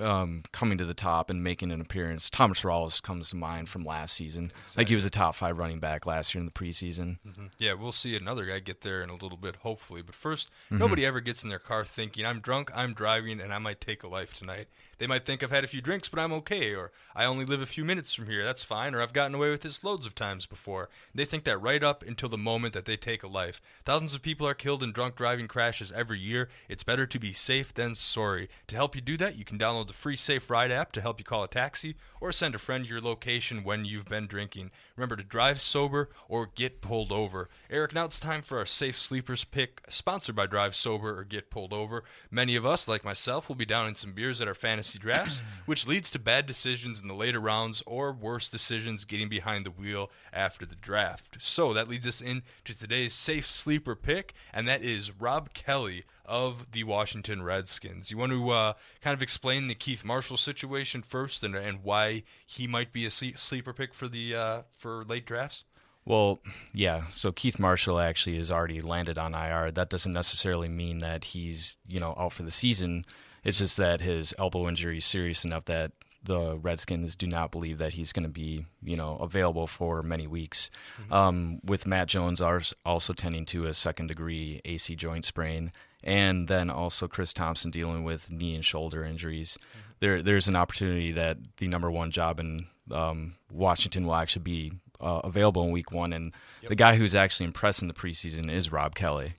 [0.00, 2.28] um, coming to the top and making an appearance.
[2.30, 4.52] Thomas Rawls comes to mind from last season.
[4.76, 7.18] Like he was a top five running back last year in the preseason.
[7.58, 10.02] Yeah, we'll see another guy get there in a little bit, hopefully.
[10.02, 10.78] But 1st Mm-hmm.
[10.78, 14.02] nobody ever gets in their car thinking, I'm drunk, I'm driving, and I might take
[14.02, 14.68] a life tonight.
[14.98, 17.60] They might think I've had a few drinks, but I'm okay, or I only live
[17.60, 20.14] a few minutes from here, that's fine, or I've gotten away with this loads of
[20.14, 20.88] times before.
[21.14, 23.60] They think that right up until the moment that they take a life.
[23.84, 26.48] Thousands of people are killed in drunk driving crashes every year.
[26.68, 28.48] It's better to be safe than sorry.
[28.68, 31.20] To help you do that, you can download the free Safe Ride app to help
[31.20, 34.70] you call a taxi or send a friend your location when you've been drinking.
[34.96, 37.48] Remember to drive sober or get pulled over.
[37.70, 41.50] Eric, now it's time for our Safe Sleepers pick, sponsored by Drive Sober or Get
[41.50, 42.02] Pulled Over.
[42.30, 45.86] Many of us, like myself, will be downing some beers at our fantasy drafts, which
[45.86, 50.10] leads to bad decisions in the later rounds or worse decisions getting behind the wheel
[50.32, 51.36] after the draft.
[51.40, 56.70] So that leads us into today's Safe Sleeper pick, and that is Rob Kelley of
[56.72, 58.10] the Washington Redskins.
[58.10, 62.22] You want to uh, kind of explain the Keith Marshall situation first, and and why
[62.46, 65.64] he might be a sleeper pick for the uh, for late drafts.
[66.04, 66.40] Well,
[66.72, 67.08] yeah.
[67.08, 69.70] So Keith Marshall actually has already landed on IR.
[69.70, 73.04] That doesn't necessarily mean that he's you know out for the season.
[73.44, 75.92] It's just that his elbow injury is serious enough that
[76.24, 80.26] the Redskins do not believe that he's going to be you know available for many
[80.26, 80.70] weeks.
[81.10, 85.70] Um, with Matt Jones also tending to a second degree AC joint sprain,
[86.02, 89.58] and then also Chris Thompson dealing with knee and shoulder injuries.
[90.00, 94.72] There, there's an opportunity that the number one job in um, Washington will actually be
[95.00, 96.12] uh, available in week one.
[96.12, 96.34] And
[96.68, 99.34] the guy who's actually impressed in the preseason is Rob Kelley.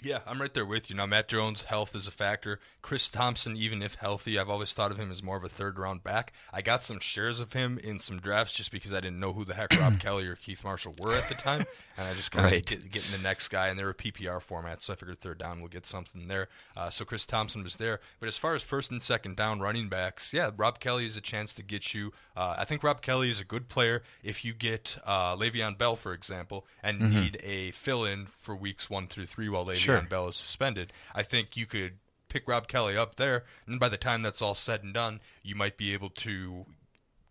[0.00, 0.96] Yeah, I'm right there with you.
[0.96, 2.60] Now, Matt Jones' health is a factor.
[2.82, 5.78] Chris Thompson, even if healthy, I've always thought of him as more of a third
[5.78, 6.32] round back.
[6.52, 9.44] I got some shares of him in some drafts just because I didn't know who
[9.44, 11.64] the heck Rob Kelley or Keith Marshall were at the time.
[11.96, 12.64] And I just kind of Right.
[12.64, 15.58] get, getting the next guy, and they were PPR format, so I figured third down
[15.58, 16.48] we'll get something there.
[16.76, 17.98] Uh, so Chris Thompson was there.
[18.20, 21.20] But as far as first and second down running backs, yeah, Rob Kelley is a
[21.20, 22.12] chance to get you.
[22.36, 25.96] Uh, I think Rob Kelley is a good player if you get uh, Le'Veon Bell,
[25.96, 29.87] for example, and need a fill in for weeks one through three while Le'Veon Sure.
[30.08, 30.92] Bell is suspended.
[31.14, 31.94] I think you could
[32.28, 35.54] pick Rob Kelley up there, and by the time that's all said and done, you
[35.54, 36.66] might be able to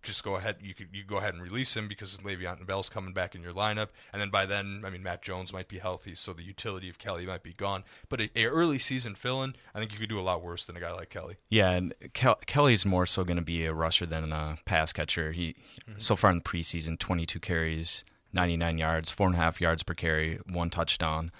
[0.07, 0.57] just go ahead.
[0.61, 3.53] You could you go ahead and release him because Le'Veon Bell's coming back in your
[3.53, 6.89] lineup, and then by then, I mean Matt Jones might be healthy, so the utility
[6.89, 7.83] of Kelley might be gone.
[8.09, 10.77] But a, a early season fill-in, I think you could do a lot worse than
[10.77, 11.35] a guy like Kelley.
[11.49, 15.31] Yeah, and Kel- Kelley's more so going to be a rusher than a pass catcher.
[15.31, 15.55] He
[15.87, 15.99] mm-hmm.
[15.99, 19.93] so far in the preseason, 22 carries, 99 yards, four and a half yards per
[19.93, 21.31] carry, one touchdown,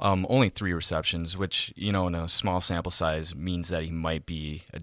[0.00, 3.90] um, only three receptions, which you know in a small sample size means that he
[3.90, 4.80] might be a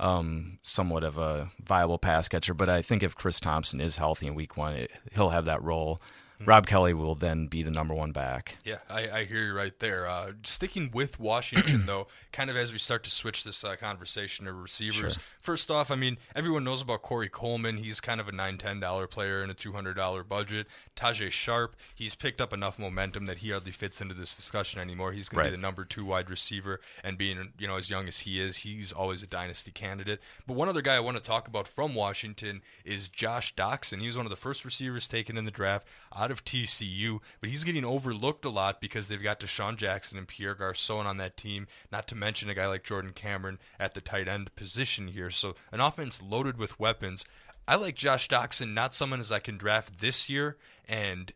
[0.00, 2.54] um, somewhat of a viable pass catcher.
[2.54, 5.62] But I think if Chris Thompson is healthy in Week One, it, he'll have that
[5.62, 6.00] role.
[6.44, 8.56] Rob Kelley will then be the number one back.
[8.64, 10.06] Yeah, I, I hear you right there.
[10.08, 14.44] Uh, sticking with Washington, though, kind of as we start to switch this uh, conversation
[14.46, 15.18] to receivers.
[15.40, 17.78] First off, I mean, everyone knows about Corey Coleman.
[17.78, 20.66] He's kind of a nine ten dollar player in a two hundred dollar budget.
[20.96, 25.12] Tajae Sharpe, he's picked up enough momentum that he hardly fits into this discussion anymore.
[25.12, 25.44] He's going Right.
[25.46, 28.40] to be the number two wide receiver, and being you know as young as he
[28.40, 30.20] is, he's always a dynasty candidate.
[30.46, 34.00] But one other guy I want to talk about from Washington is Josh Doctson.
[34.00, 37.50] He was one of the first receivers taken in the draft out of TCU, but
[37.50, 41.36] he's getting overlooked a lot because they've got DeSean Jackson and Pierre Garcon on that
[41.36, 41.66] team.
[41.90, 45.30] Not to mention a guy like Jordan Cameron at the tight end position here.
[45.30, 47.24] So an offense loaded with weapons.
[47.66, 50.56] I like Josh Doctson, not someone as I can draft this year
[50.88, 51.32] and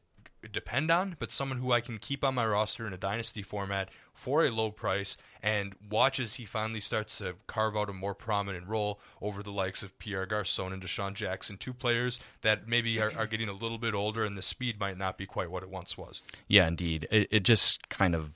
[0.51, 3.89] depend on, but someone who I can keep on my roster in a dynasty format
[4.15, 8.15] for a low price and watch as he finally starts to carve out a more
[8.15, 13.01] prominent role over the likes of Pierre Garcon and DeSean Jackson, two players that maybe
[13.01, 15.63] are, are getting a little bit older and the speed might not be quite what
[15.63, 16.23] it once was.
[16.49, 17.07] Yeah, indeed.
[17.11, 18.35] It, it just kind of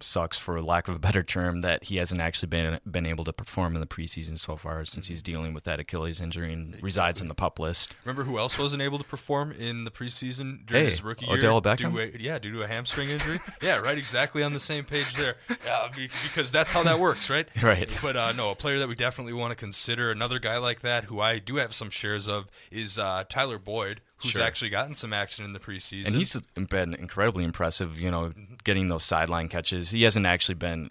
[0.00, 3.32] sucks, for lack of a better term, that he hasn't actually been been able to
[3.32, 7.20] perform in the preseason so far since he's dealing with that Achilles injury and resides
[7.20, 7.96] in the pup list.
[8.04, 11.54] Remember who else wasn't able to perform in the preseason during Hey, his rookie Odell
[11.54, 11.60] year?
[11.60, 11.92] Beckham?
[11.92, 13.40] Due a- yeah, due to a hamstring injury.
[13.62, 13.98] yeah, right.
[13.98, 15.36] Exactly on the same page there.
[15.64, 15.88] Yeah,
[16.22, 17.46] because that's how that works, right?
[17.62, 17.92] Right.
[18.02, 21.04] But uh, no, a player that we definitely want to consider, another guy like that,
[21.04, 24.42] who I do have some shares of, is uh, Tyler Boyd, who's Sure.
[24.42, 26.06] actually gotten some action in the preseason.
[26.06, 28.32] And he's been incredibly impressive, you know,
[28.64, 29.90] getting those sideline catches.
[29.90, 30.90] He hasn't actually been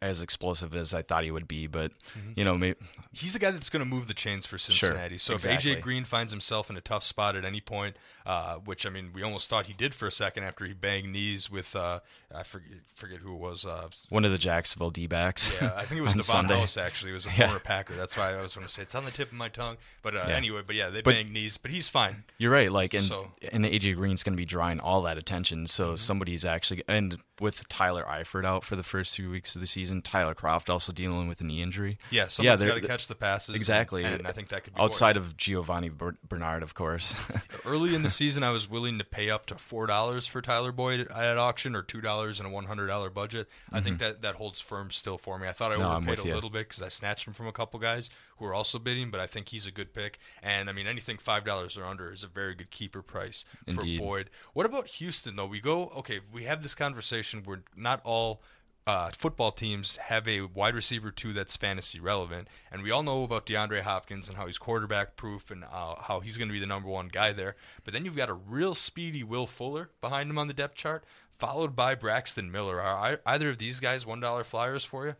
[0.00, 1.92] as explosive as I thought he would be, but
[2.36, 2.78] you know, maybe,
[3.12, 5.18] he's a guy that's going to move the chains for Cincinnati.
[5.18, 5.42] so if.
[5.42, 9.10] AJ Green finds himself in a tough spot at any point, uh, which I mean,
[9.14, 12.00] we almost thought he did for a second after he banged knees with uh,
[12.34, 13.64] I forget forget who it was.
[13.66, 15.50] Uh, one of the Jacksonville D-backs.
[15.60, 16.58] yeah, I think it was on Devon Sunday.
[16.60, 16.76] House.
[16.76, 17.46] Actually, it was a Yeah.
[17.46, 17.94] former Packer.
[17.94, 19.76] That's why I was going to say it's on the tip of my tongue.
[20.02, 20.36] But uh, Yeah.
[20.36, 22.24] anyway, but yeah, they But- banged knees, but he's fine.
[22.38, 22.70] You're right.
[22.70, 23.56] Like, and So- Mm-hmm.
[23.56, 25.66] and AJ Green's going to be drawing all that attention.
[25.66, 29.63] So somebody's actually and with Tyler Eifert out for the first few weeks of the
[29.64, 30.02] the season.
[30.02, 31.98] Tyler Kroft also dealing with a knee injury.
[32.10, 33.54] Yeah, someone's they're- got to catch the passes.
[33.54, 35.90] Exactly, and, and I think that could be outside of Giovani
[36.28, 37.16] Bernard, of course.
[37.64, 40.72] Early in the season, I was willing to pay up to four dollars for Tyler
[40.72, 43.48] Boyd at, auction, or two dollars and a one hundred dollar budget.
[43.72, 45.48] I think that that holds firm still for me.
[45.48, 45.82] I thought I Mm-hmm.
[45.82, 46.34] No, overpaid a you.
[46.34, 49.18] little bit because I snatched him from a couple guys who were also bidding, but
[49.20, 50.18] I think he's a good pick.
[50.42, 53.98] And I mean, anything five dollars or under is a very good keeper price Indeed.
[53.98, 54.30] for Boyd.
[54.52, 55.46] What about Houston though?
[55.46, 56.20] We go okay.
[56.32, 58.40] We have this conversation We're not all
[58.86, 63.22] uh, football teams have a wide receiver too that's fantasy relevant, and we all know
[63.22, 66.60] about DeAndre Hopkins and how he's quarterback proof and uh, how he's going to be
[66.60, 67.56] the number one guy there.
[67.84, 71.04] But then you've got a real speedy Will Fuller behind him on the depth chart,
[71.38, 72.80] followed by Braxton Miller.
[72.80, 75.14] Are I, either of these guys one dollar flyers for you?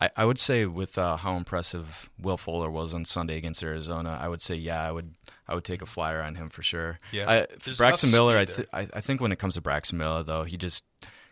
[0.00, 4.16] I, I would say with uh, how impressive Will Fuller was on Sunday against Arizona,
[4.20, 5.14] I would say yeah, I would
[5.48, 7.00] I would take a flyer on him for sure.
[7.10, 10.22] Yeah, I, Braxton Miller, I, th- I I think when it comes to Braxton Miller
[10.22, 10.84] though, he just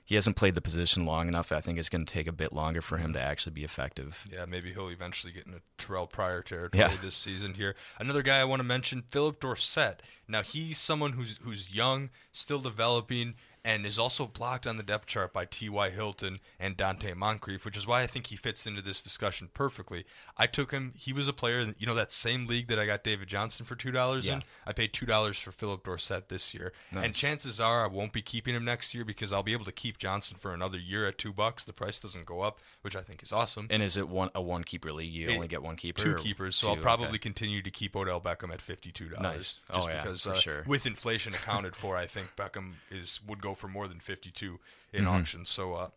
[0.06, 1.52] he hasn't played the position long enough.
[1.52, 4.24] I think it's going to take a bit longer for him to actually be effective.
[4.32, 6.96] Yeah, maybe he'll eventually get into Terrelle Pryor territory Yeah.
[7.02, 7.74] this season here.
[7.98, 10.00] Another guy I want to mention, Phillip Dorsett.
[10.28, 13.34] Now he's someone who's who's young, still developing,
[13.66, 15.90] and is also blocked on the depth chart by T.Y.
[15.90, 20.04] Hilton and Donte Moncrief, which is why I think he fits into this discussion perfectly.
[20.38, 23.02] I took him; he was a player, you know, that same league that I got
[23.02, 24.34] David Johnson for two dollars Yeah.
[24.36, 24.42] in.
[24.64, 28.22] I paid two dollars for Phillip Dorsett this year, and chances are I won't be
[28.22, 31.18] keeping him next year because I'll be able to keep Johnson for another year at
[31.18, 31.64] two bucks.
[31.64, 33.66] The price doesn't go up, which I think is awesome.
[33.70, 35.12] And is it one a one keeper league?
[35.12, 36.00] You It- only get one keeper.
[36.02, 36.70] Two keepers, so two?
[36.74, 37.18] I'll probably Okay.
[37.18, 39.22] continue to keep Odell Beckham at fifty-two dollars.
[39.22, 39.36] Nice.
[39.36, 40.62] Just Oh, yeah, because uh, sure.
[40.68, 44.60] with inflation accounted for, I think Beckham is would go for more than fifty-two
[44.92, 45.12] in Mm-hmm.
[45.14, 45.44] auction.
[45.46, 45.88] So, uh,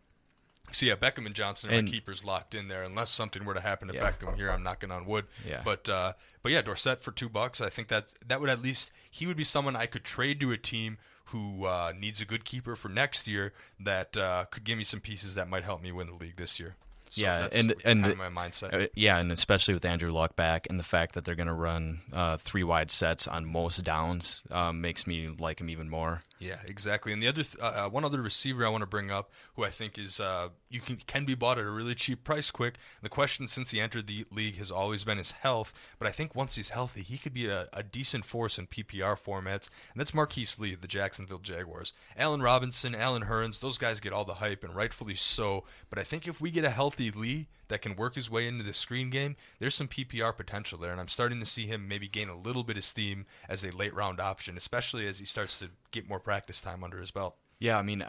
[0.71, 2.83] so yeah, Beckham and Johnson are And- my keepers locked in there.
[2.83, 4.11] Unless something were to happen to Yeah.
[4.11, 5.25] Beckham here, I'm knocking on wood.
[5.47, 5.61] Yeah.
[5.63, 7.59] But uh, but yeah, Dorsett for two bucks.
[7.61, 10.51] I think that that would at least he would be someone I could trade to
[10.51, 14.77] a team who uh, needs a good keeper for next year that uh, could give
[14.79, 16.75] me some pieces that might help me win the league this year.
[17.11, 18.73] So yeah, and and kind the- of my mindset.
[18.83, 21.53] uh, yeah, and especially with Andrew Luck back, and the fact that they're going to
[21.53, 26.21] run uh, three wide sets on most downs um, makes me like him even more.
[26.39, 27.11] Yeah, exactly.
[27.11, 29.65] And the other, th- uh, uh, one other receiver I want to bring up, who
[29.65, 32.75] I think is uh, you can can be bought at a really cheap price, quick.
[33.01, 36.35] The question since he entered the league has always been his health, but I think
[36.35, 40.13] once he's healthy, he could be a, a decent force in PPR formats, and that's
[40.13, 41.91] Marquise Lee, the Jacksonville Jaguars.
[42.15, 45.65] Allen Robinson, Allen Hurns, those guys get all the hype, and rightfully so.
[45.89, 48.63] But I think if we get a healthy Lee that can work his way into
[48.63, 52.07] the screen game, there's some PPR potential there, and I'm starting to see him maybe
[52.07, 55.57] gain a little bit of steam as a late round option, especially as he starts
[55.59, 57.35] to get more practice time under his belt.
[57.59, 58.03] Yeah, I mean,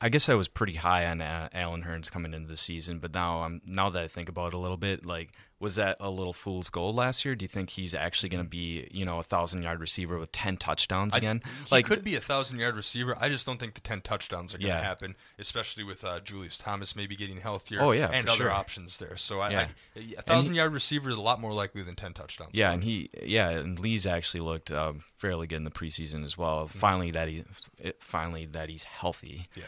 [0.00, 3.12] I- guess I was pretty high on uh, Allen Hurns coming into the season, but
[3.12, 5.30] now I'm now that I think about it a little bit, like
[5.64, 7.34] was that a little fool's goal last year?
[7.34, 10.30] Do you think he's actually going to be, you know, a thousand yard receiver with
[10.30, 11.42] ten touchdowns I- again?
[11.70, 13.16] he could be a thousand yard receiver.
[13.18, 14.82] I just don't think the ten touchdowns are going to Yeah.
[14.82, 17.80] happen, especially with uh, Julius Thomas maybe getting healthier.
[17.80, 18.50] Oh, yeah, and other sure.
[18.50, 19.16] options there.
[19.16, 19.68] So I, Yeah.
[19.96, 22.50] I, a thousand yard receiver is a lot more likely than ten touchdowns.
[22.52, 26.36] Yeah, and he, yeah, and Lee's actually looked um, fairly good in the preseason as
[26.36, 26.66] well.
[26.68, 26.78] Mm-hmm.
[26.78, 27.44] Finally, that he,
[27.78, 29.46] it, finally that he's healthy.
[29.56, 29.64] Yeah.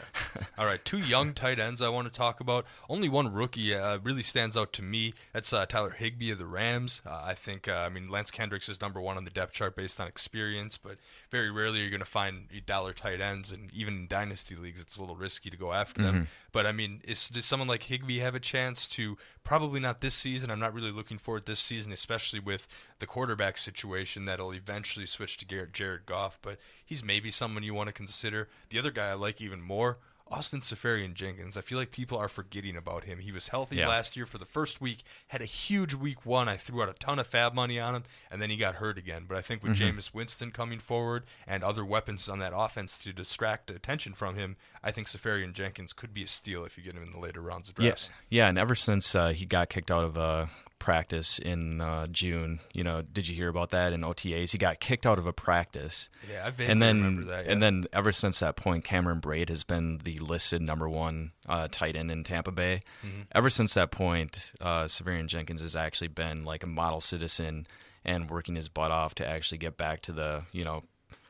[0.59, 2.65] All right, two young tight ends I want to talk about.
[2.87, 5.15] Only one rookie uh, really stands out to me.
[5.33, 7.01] That's uh, Tyler Higbee of the Rams.
[7.05, 9.75] Uh, I think, uh, I mean, Lance Kendricks is number one on the depth chart
[9.75, 10.97] based on experience, but
[11.31, 14.97] very rarely you're going to find dollar tight ends, and even in dynasty leagues, it's
[14.97, 16.27] a little risky to go after them.
[16.51, 19.17] But I mean, is does someone like Higbee have a chance to?
[19.43, 20.51] Probably not this season.
[20.51, 22.67] I'm not really looking for it this season, especially with
[22.99, 26.39] the quarterback situation that'll eventually switch to Garrett Jared Goff.
[26.41, 28.49] But he's maybe someone you want to consider.
[28.69, 29.99] The other guy I like even more.
[30.31, 31.57] Austin Seferian Jenkins.
[31.57, 33.19] I feel like people are forgetting about him.
[33.19, 33.87] He was healthy Yeah.
[33.87, 36.47] last year for the first week, had a huge week one.
[36.49, 38.97] I threw out a ton of fab money on him, and then he got hurt
[38.97, 39.25] again.
[39.27, 43.13] But I think with Jameis Winston coming forward and other weapons on that offense to
[43.13, 46.93] distract attention from him, I think Seferian Jenkins could be a steal if you get
[46.93, 48.09] him in the later rounds of drafts.
[48.29, 50.47] Yeah, yeah, and ever since uh, he got kicked out of uh,
[50.79, 54.51] practice in uh, June, you know, did you hear about that in OTAs?
[54.51, 56.09] He got kicked out of a practice.
[56.31, 57.51] Yeah, I and then, remember that, yeah.
[57.51, 61.67] And then ever since that point, Cameron Brate has been the listed number one uh,
[61.71, 62.81] tight end in Tampa Bay.
[63.05, 63.21] Mm-hmm.
[63.33, 67.67] Ever since that point, uh, Seferian Jenkins has actually been like a model citizen
[68.05, 70.83] and working his butt off to actually get back to the, you know,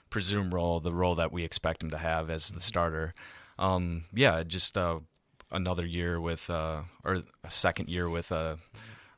[0.10, 2.56] presumed role, the role that we expect him to have as Mm-hmm.
[2.56, 3.14] the starter.
[3.60, 5.00] Um, yeah, just uh,
[5.52, 8.58] another year with, uh, or a second year with uh,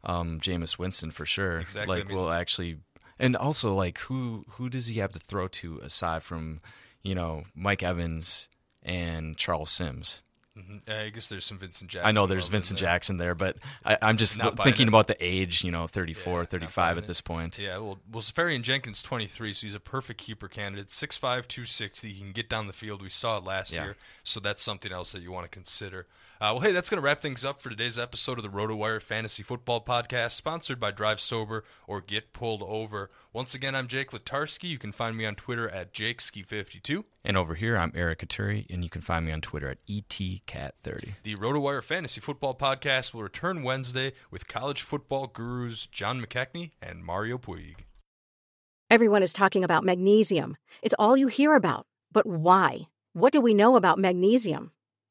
[0.03, 1.59] um, Jameis Winston for sure.
[1.59, 2.77] Exactly, Like, I mean- will actually,
[3.19, 6.61] and also like who who does he have to throw to aside from,
[7.03, 8.47] you know, Mike Evans
[8.83, 10.23] and Charles Sims?
[10.57, 10.81] Mhm.
[10.89, 12.07] Uh, I guess there's some Vincent Jackson.
[12.07, 12.87] I know there's Vincent there.
[12.89, 14.89] Jackson there, but I, I'm just buying thinking it.
[14.89, 17.57] about the age, you know, 34, Yeah, 35 at this point.
[17.57, 20.87] Yeah, well, well, Seferian Jenkins, 23, so he's a perfect keeper candidate.
[20.89, 22.11] 6'5", 260.
[22.11, 23.01] He can get down the field.
[23.01, 23.83] We saw it last Yeah.
[23.85, 26.07] year, so that's something else that you want to consider.
[26.41, 29.01] Uh, well, hey, that's going to wrap things up for today's episode of the RotoWire
[29.01, 33.09] Fantasy Football Podcast, sponsored by Drive Sober or Get Pulled Over.
[33.33, 34.69] Once again, I'm Jake Letarski.
[34.69, 37.03] You can find me on Twitter at JakeSki52.
[37.25, 40.01] And over here, I'm Eric Caturia, and you can find me on Twitter at E
[40.01, 41.15] ETCat30.
[41.23, 47.03] The RotoWire Fantasy Football Podcast will return Wednesday with college football gurus John McKechnie and
[47.03, 47.79] Mario Puig.
[48.89, 50.55] Everyone is talking about magnesium.
[50.81, 51.85] It's all you hear about.
[52.13, 52.87] But why?
[53.11, 54.71] What do we know about magnesium?